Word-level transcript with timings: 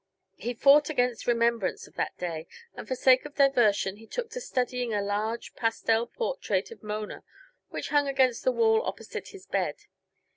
He 0.37 0.55
fought 0.55 0.89
against 0.89 1.27
remembrance 1.27 1.85
of 1.85 1.93
that 1.93 2.17
day; 2.17 2.47
and 2.73 2.87
for 2.87 2.95
sake 2.95 3.23
of 3.23 3.35
diversion 3.35 3.97
he 3.97 4.07
took 4.07 4.31
to 4.31 4.41
studying 4.41 4.95
a 4.95 4.99
large, 4.99 5.53
pastel 5.53 6.07
portrait 6.07 6.71
of 6.71 6.81
Mona 6.81 7.23
which 7.69 7.89
hung 7.89 8.07
against 8.07 8.43
the 8.43 8.51
wall 8.51 8.81
opposite 8.83 9.27
his 9.27 9.45
bed. 9.45 9.83